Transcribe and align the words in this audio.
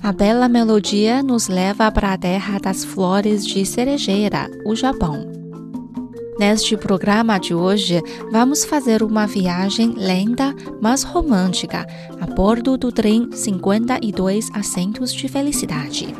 A 0.00 0.12
bela 0.12 0.48
melodia 0.48 1.22
nos 1.22 1.48
leva 1.48 1.90
para 1.90 2.12
a 2.12 2.18
terra 2.18 2.60
das 2.60 2.84
flores 2.84 3.44
de 3.44 3.66
cerejeira, 3.66 4.48
o 4.64 4.76
Japão. 4.76 5.26
Neste 6.38 6.76
programa 6.76 7.38
de 7.38 7.54
hoje, 7.54 8.00
vamos 8.30 8.64
fazer 8.64 9.02
uma 9.02 9.26
viagem 9.26 9.94
lenta, 9.96 10.54
mas 10.80 11.02
romântica, 11.02 11.86
a 12.20 12.26
bordo 12.26 12.76
do 12.76 12.92
trem 12.92 13.30
52 13.32 14.48
Assentos 14.54 15.12
de 15.12 15.28
Felicidade. 15.28 16.14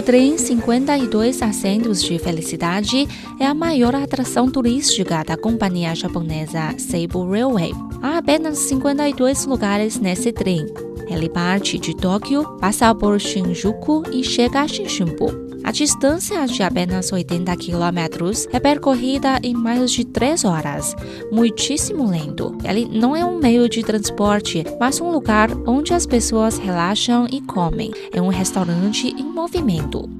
O 0.00 0.02
trem 0.02 0.38
52 0.38 1.42
assentos 1.42 2.02
de 2.02 2.18
felicidade 2.18 3.06
é 3.38 3.44
a 3.44 3.52
maior 3.52 3.94
atração 3.94 4.50
turística 4.50 5.22
da 5.22 5.36
companhia 5.36 5.94
japonesa 5.94 6.74
Seibu 6.78 7.30
Railway. 7.30 7.70
Há 8.00 8.16
apenas 8.16 8.56
52 8.60 9.44
lugares 9.44 10.00
nesse 10.00 10.32
trem. 10.32 10.64
Ele 11.06 11.28
parte 11.28 11.78
de 11.78 11.94
Tóquio, 11.94 12.44
passa 12.58 12.94
por 12.94 13.20
Shinjuku 13.20 14.04
e 14.10 14.24
chega 14.24 14.62
a 14.62 14.66
Shinshinbu. 14.66 15.49
A 15.70 15.72
distância 15.72 16.44
de 16.46 16.64
apenas 16.64 17.12
80 17.12 17.56
quilômetros 17.56 18.48
é 18.52 18.58
percorrida 18.58 19.38
em 19.40 19.54
mais 19.54 19.92
de 19.92 20.04
3 20.04 20.44
horas, 20.44 20.96
muitíssimo 21.30 22.10
lento. 22.10 22.58
Ele 22.64 22.86
não 22.86 23.14
é 23.14 23.24
um 23.24 23.38
meio 23.38 23.68
de 23.68 23.84
transporte, 23.84 24.64
mas 24.80 25.00
um 25.00 25.12
lugar 25.12 25.48
onde 25.68 25.94
as 25.94 26.06
pessoas 26.06 26.58
relaxam 26.58 27.28
e 27.30 27.40
comem. 27.40 27.92
É 28.12 28.20
um 28.20 28.26
restaurante 28.26 29.14
em 29.16 29.22
movimento. 29.22 30.19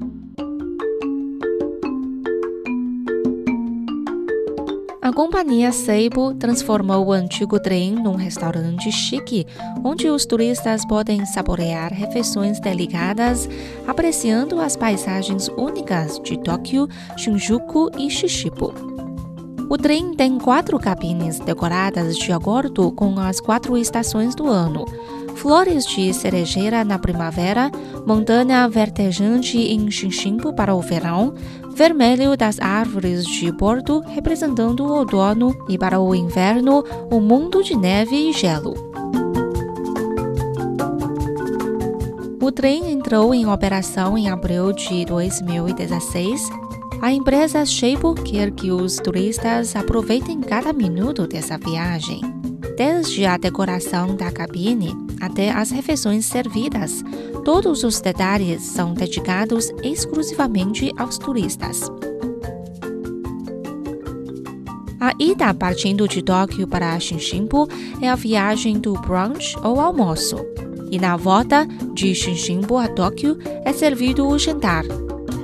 A 5.11 5.13
companhia 5.13 5.73
Seibo 5.73 6.33
transformou 6.35 7.07
o 7.07 7.11
antigo 7.11 7.59
trem 7.59 7.91
num 7.91 8.15
restaurante 8.15 8.89
chique, 8.89 9.45
onde 9.83 10.09
os 10.09 10.25
turistas 10.25 10.85
podem 10.85 11.25
saborear 11.25 11.91
refeições 11.91 12.61
delicadas, 12.61 13.45
apreciando 13.85 14.61
as 14.61 14.77
paisagens 14.77 15.49
únicas 15.49 16.17
de 16.19 16.39
Tóquio, 16.39 16.87
Shinjuku 17.17 17.91
e 17.99 18.09
Shishibu. 18.09 18.73
O 19.69 19.77
trem 19.77 20.13
tem 20.13 20.39
quatro 20.39 20.79
cabines 20.79 21.39
decoradas 21.39 22.17
de 22.17 22.31
acordo 22.31 22.89
com 22.93 23.19
as 23.19 23.41
quatro 23.41 23.77
estações 23.77 24.33
do 24.33 24.47
ano 24.47 24.85
flores 25.35 25.85
de 25.85 26.13
cerejeira 26.13 26.83
na 26.83 26.99
primavera, 26.99 27.71
montanha 28.05 28.67
vertejante 28.67 29.57
em 29.57 29.89
Xinximbo 29.89 30.53
para 30.53 30.75
o 30.75 30.81
verão, 30.81 31.33
vermelho 31.73 32.35
das 32.35 32.59
árvores 32.59 33.25
de 33.25 33.51
bordo 33.51 34.01
representando 34.07 34.85
o 34.85 34.93
outono 34.93 35.55
e 35.67 35.77
para 35.77 35.99
o 35.99 36.13
inverno, 36.13 36.83
o 37.11 37.19
mundo 37.19 37.63
de 37.63 37.75
neve 37.75 38.29
e 38.29 38.33
gelo. 38.33 38.73
O 42.41 42.51
trem 42.51 42.91
entrou 42.91 43.33
em 43.33 43.47
operação 43.47 44.17
em 44.17 44.29
abril 44.29 44.73
de 44.73 45.05
2016. 45.05 46.49
A 47.01 47.11
empresa 47.11 47.65
Shape 47.65 48.13
quer 48.25 48.51
que 48.51 48.71
os 48.71 48.97
turistas 48.97 49.75
aproveitem 49.75 50.41
cada 50.41 50.73
minuto 50.73 51.25
dessa 51.25 51.57
viagem 51.57 52.40
desde 52.77 53.25
a 53.25 53.37
decoração 53.37 54.15
da 54.15 54.31
cabine 54.31 54.95
até 55.19 55.51
as 55.51 55.71
refeições 55.71 56.25
servidas. 56.25 57.03
Todos 57.43 57.83
os 57.83 57.99
detalhes 58.01 58.61
são 58.61 58.93
dedicados 58.93 59.71
exclusivamente 59.83 60.91
aos 60.97 61.17
turistas. 61.17 61.89
A 64.99 65.13
ida 65.17 65.51
partindo 65.53 66.07
de 66.07 66.21
Tóquio 66.21 66.67
para 66.67 66.99
Shinshimbu 66.99 67.67
é 68.01 68.07
a 68.07 68.15
viagem 68.15 68.79
do 68.79 68.93
brunch 68.93 69.57
ou 69.63 69.79
almoço. 69.79 70.37
E 70.91 70.99
na 70.99 71.17
volta 71.17 71.65
de 71.93 72.13
Shinshimbu 72.13 72.77
a 72.77 72.87
Tóquio 72.87 73.37
é 73.65 73.73
servido 73.73 74.27
o 74.27 74.37
jantar. 74.37 74.83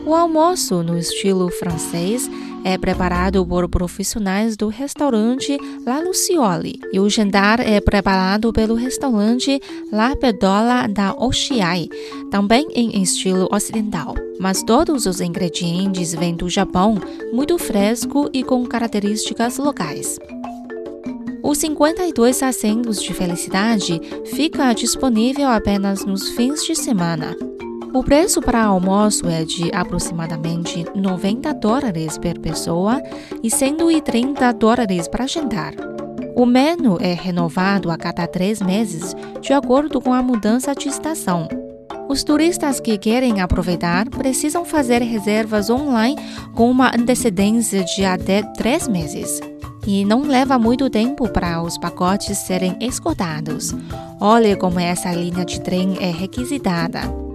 O 0.07 0.15
almoço, 0.15 0.81
no 0.83 0.97
estilo 0.97 1.49
francês, 1.49 2.31
é 2.63 2.77
preparado 2.77 3.45
por 3.45 3.67
profissionais 3.67 4.55
do 4.55 4.69
restaurante 4.69 5.57
La 5.85 5.99
Lucioli 5.99 6.79
e 6.93 6.99
o 7.01 7.09
jantar 7.09 7.59
é 7.59 7.81
preparado 7.81 8.53
pelo 8.53 8.75
restaurante 8.75 9.59
La 9.91 10.15
Pedola 10.15 10.87
da 10.87 11.13
Oshiai, 11.13 11.89
também 12.31 12.69
em 12.73 13.03
estilo 13.03 13.49
ocidental. 13.51 14.15
Mas 14.39 14.63
todos 14.63 15.05
os 15.05 15.19
ingredientes 15.19 16.13
vêm 16.13 16.37
do 16.37 16.49
Japão, 16.49 16.95
muito 17.33 17.57
fresco 17.57 18.29
e 18.31 18.43
com 18.43 18.65
características 18.65 19.57
locais. 19.57 20.17
Os 21.43 21.57
52 21.57 22.43
assentos 22.43 23.03
de 23.03 23.13
felicidade 23.13 23.99
fica 24.27 24.71
disponível 24.71 25.49
apenas 25.49 26.05
nos 26.05 26.29
fins 26.29 26.63
de 26.63 26.75
semana. 26.75 27.35
O 27.97 28.03
preço 28.03 28.39
para 28.41 28.63
almoço 28.63 29.27
é 29.27 29.43
de 29.43 29.71
aproximadamente 29.73 30.85
90 30.93 31.51
dólares 31.55 32.15
por 32.15 32.37
pessoa 32.37 33.01
e 33.41 33.49
130 33.49 34.51
dólares 34.53 35.07
para 35.07 35.25
jantar. 35.25 35.73
O 36.35 36.45
menu 36.45 36.99
é 37.01 37.15
renovado 37.15 37.89
a 37.89 37.97
cada 37.97 38.27
três 38.27 38.61
meses, 38.61 39.15
de 39.41 39.51
acordo 39.51 39.99
com 39.99 40.13
a 40.13 40.21
mudança 40.21 40.75
de 40.75 40.87
estação. 40.87 41.47
Os 42.07 42.23
turistas 42.23 42.79
que 42.79 42.99
querem 42.99 43.41
aproveitar 43.41 44.07
precisam 44.11 44.63
fazer 44.63 45.01
reservas 45.01 45.67
online 45.71 46.15
com 46.53 46.69
uma 46.69 46.95
antecedência 46.95 47.83
de 47.83 48.05
até 48.05 48.43
três 48.43 48.87
meses. 48.87 49.41
E 49.87 50.05
não 50.05 50.21
leva 50.21 50.59
muito 50.59 50.87
tempo 50.87 51.27
para 51.29 51.63
os 51.63 51.79
pacotes 51.79 52.37
serem 52.37 52.77
esgotados. 52.79 53.73
Olhe 54.21 54.55
como 54.55 54.79
essa 54.79 55.11
linha 55.11 55.43
de 55.43 55.59
trem 55.61 55.97
é 55.99 56.11
requisitada. 56.11 57.26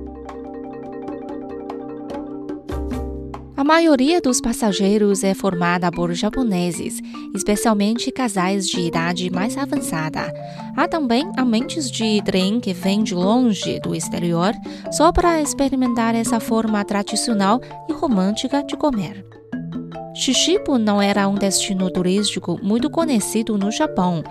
A 3.63 3.65
maioria 3.65 4.21
dos 4.21 4.41
passageiros 4.41 5.23
é 5.23 5.35
formada 5.35 5.89
por 5.89 6.13
japoneses, 6.13 7.01
especialmente 7.33 8.11
casais 8.11 8.67
de 8.67 8.81
idade 8.81 9.31
mais 9.31 9.57
avançada. 9.57 10.35
Há 10.77 10.89
também 10.89 11.31
amantes 11.37 11.89
de 11.89 12.21
trem 12.25 12.59
que 12.59 12.73
vêm 12.73 13.05
de 13.05 13.15
longe 13.15 13.79
do 13.79 13.95
exterior 13.95 14.53
só 14.91 15.13
para 15.13 15.41
experimentar 15.41 16.13
essa 16.13 16.41
forma 16.41 16.85
tradicional 16.85 17.61
e 17.89 17.93
romântica 17.93 18.65
de 18.65 18.77
comer. 18.77 19.42
Shishibu 20.15 20.79
não 20.79 21.01
era 21.01 21.27
um 21.27 21.35
destino 21.35 21.91
turístico 21.91 22.59
muito 22.63 22.91
conhecido 22.91 23.57
no 23.57 23.71
Japão. 23.71 24.23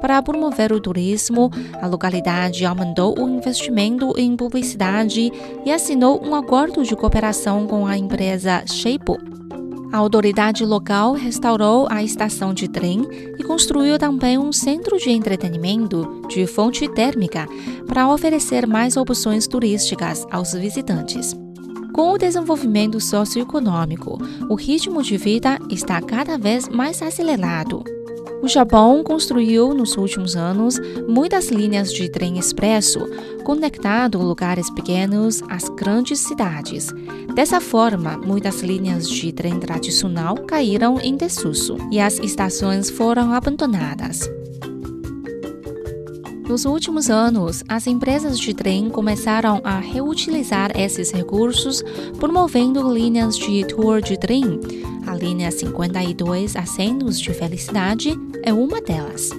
Para 0.00 0.22
promover 0.22 0.72
o 0.72 0.80
turismo, 0.80 1.50
a 1.80 1.86
localidade 1.86 2.64
aumentou 2.64 3.18
o 3.18 3.28
investimento 3.28 4.12
em 4.16 4.36
publicidade 4.36 5.32
e 5.64 5.72
assinou 5.72 6.24
um 6.24 6.34
acordo 6.34 6.82
de 6.82 6.96
cooperação 6.96 7.66
com 7.66 7.86
a 7.86 7.96
empresa 7.96 8.64
Sheibu. 8.66 9.16
A 9.92 9.96
autoridade 9.96 10.64
local 10.66 11.14
restaurou 11.14 11.86
a 11.90 12.02
estação 12.02 12.52
de 12.52 12.68
trem 12.68 13.06
e 13.38 13.42
construiu 13.42 13.98
também 13.98 14.36
um 14.36 14.52
centro 14.52 14.98
de 14.98 15.10
entretenimento 15.10 16.22
de 16.28 16.46
fonte 16.46 16.86
térmica 16.88 17.48
para 17.86 18.08
oferecer 18.08 18.66
mais 18.66 18.96
opções 18.96 19.46
turísticas 19.46 20.26
aos 20.30 20.52
visitantes. 20.52 21.34
Com 21.98 22.12
o 22.12 22.16
desenvolvimento 22.16 23.00
socioeconômico, 23.00 24.18
o 24.48 24.54
ritmo 24.54 25.02
de 25.02 25.16
vida 25.16 25.58
está 25.68 26.00
cada 26.00 26.38
vez 26.38 26.68
mais 26.68 27.02
acelerado. 27.02 27.82
O 28.40 28.46
Japão 28.46 29.02
construiu 29.02 29.74
nos 29.74 29.96
últimos 29.96 30.36
anos 30.36 30.78
muitas 31.08 31.48
linhas 31.48 31.92
de 31.92 32.08
trem 32.08 32.38
expresso, 32.38 33.00
conectando 33.42 34.22
lugares 34.22 34.70
pequenos 34.70 35.42
às 35.48 35.68
grandes 35.70 36.20
cidades. 36.20 36.94
Dessa 37.34 37.60
forma, 37.60 38.16
muitas 38.16 38.60
linhas 38.60 39.10
de 39.10 39.32
trem 39.32 39.58
tradicional 39.58 40.36
caíram 40.36 41.00
em 41.00 41.16
desuso 41.16 41.78
e 41.90 41.98
as 41.98 42.20
estações 42.20 42.88
foram 42.90 43.32
abandonadas. 43.32 44.30
Nos 46.48 46.64
últimos 46.64 47.10
anos, 47.10 47.62
as 47.68 47.86
empresas 47.86 48.38
de 48.38 48.54
trem 48.54 48.88
começaram 48.88 49.60
a 49.62 49.78
reutilizar 49.78 50.72
esses 50.74 51.10
recursos, 51.10 51.82
promovendo 52.18 52.90
linhas 52.90 53.36
de 53.36 53.66
tour 53.66 54.00
de 54.00 54.18
trem. 54.18 54.58
A 55.06 55.14
linha 55.14 55.50
52 55.50 56.56
Assentos 56.56 57.20
de 57.20 57.34
Felicidade 57.34 58.18
é 58.42 58.50
uma 58.50 58.80
delas. 58.80 59.30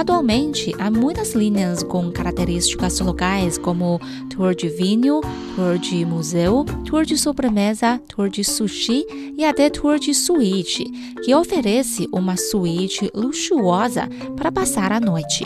Atualmente, 0.00 0.74
há 0.78 0.90
muitas 0.90 1.34
linhas 1.34 1.82
com 1.82 2.10
características 2.10 2.98
locais 3.00 3.58
como 3.58 4.00
tour 4.30 4.54
de 4.54 4.66
vinho, 4.66 5.20
tour 5.54 5.76
de 5.76 6.06
museu, 6.06 6.64
tour 6.86 7.04
de 7.04 7.18
sobremesa, 7.18 8.00
tour 8.08 8.30
de 8.30 8.42
sushi 8.42 9.04
e 9.36 9.44
até 9.44 9.68
tour 9.68 9.98
de 9.98 10.14
suíte, 10.14 10.84
que 11.22 11.34
oferece 11.34 12.08
uma 12.14 12.38
suíte 12.38 13.10
luxuosa 13.14 14.08
para 14.38 14.50
passar 14.50 14.90
a 14.90 14.98
noite. 14.98 15.44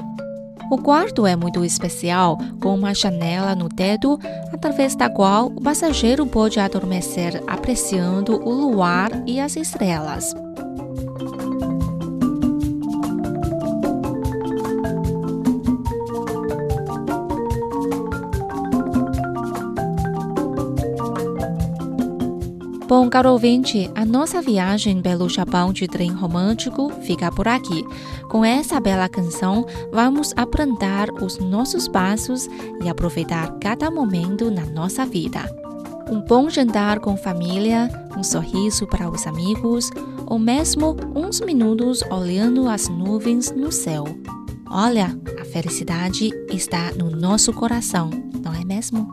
O 0.71 0.79
quarto 0.79 1.27
é 1.27 1.35
muito 1.35 1.65
especial, 1.65 2.39
com 2.61 2.77
uma 2.77 2.95
janela 2.95 3.57
no 3.57 3.69
teto, 3.69 4.17
através 4.53 4.95
da 4.95 5.11
qual 5.11 5.47
o 5.49 5.61
passageiro 5.61 6.25
pode 6.27 6.61
adormecer 6.61 7.43
apreciando 7.49 8.41
o 8.49 8.53
luar 8.53 9.11
e 9.27 9.41
as 9.41 9.57
estrelas. 9.57 10.33
Bom, 22.97 23.11
caro 23.11 23.33
ouvinte, 23.33 23.91
a 23.93 24.05
nossa 24.05 24.41
viagem 24.41 25.03
pelo 25.03 25.29
Japão 25.29 25.73
de 25.73 25.89
trem 25.89 26.13
romântico 26.13 26.93
fica 27.03 27.29
por 27.29 27.49
aqui. 27.49 27.85
Com 28.29 28.45
essa 28.45 28.79
bela 28.79 29.09
canção, 29.09 29.67
vamos 29.93 30.33
aprender 30.37 31.13
os 31.21 31.41
nossos 31.41 31.89
passos 31.89 32.49
e 32.85 32.89
aproveitar 32.89 33.59
cada 33.59 33.91
momento 33.91 34.49
na 34.49 34.65
nossa 34.67 35.05
vida. 35.05 35.41
Um 36.09 36.21
bom 36.21 36.49
jantar 36.49 37.01
com 37.01 37.17
família, 37.17 37.91
um 38.17 38.23
sorriso 38.23 38.87
para 38.87 39.11
os 39.11 39.27
amigos, 39.27 39.91
ou 40.25 40.39
mesmo 40.39 40.97
uns 41.17 41.41
minutos 41.41 42.01
olhando 42.13 42.69
as 42.69 42.89
nuvens 42.89 43.51
no 43.51 43.73
céu. 43.73 44.05
Olha, 44.71 45.19
a 45.41 45.45
felicidade 45.45 46.31
está 46.49 46.93
no 46.93 47.11
nosso 47.11 47.53
coração, 47.53 48.09
não 48.41 48.55
é 48.55 48.65
mesmo? 48.65 49.13